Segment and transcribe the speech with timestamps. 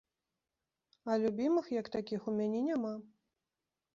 [1.09, 2.93] А любімых як такіх у мяне няма.